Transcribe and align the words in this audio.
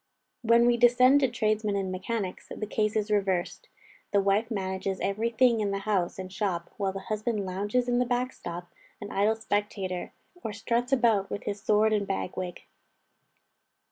When 0.41 0.65
we 0.65 0.77
descend 0.77 1.19
to 1.19 1.27
tradesmen 1.27 1.75
and 1.75 1.91
mechanics, 1.91 2.47
the 2.49 2.65
case 2.65 2.95
is 2.95 3.11
reversed: 3.11 3.69
the 4.11 4.19
wife 4.19 4.49
manages 4.49 4.99
every 4.99 5.29
thing 5.29 5.59
in 5.59 5.69
the 5.69 5.77
house 5.85 6.17
and 6.17 6.33
shop, 6.33 6.73
while 6.77 6.91
the 6.91 7.01
husband 7.01 7.45
lounges 7.45 7.87
in 7.87 7.99
the 7.99 8.05
back 8.07 8.31
shop 8.31 8.73
an 8.99 9.11
idle 9.11 9.35
spectator, 9.35 10.13
or 10.43 10.53
struts 10.53 10.91
about 10.91 11.29
with 11.29 11.43
his 11.43 11.61
sword 11.61 11.93
and 11.93 12.07
bag 12.07 12.35
wig. 12.35 12.61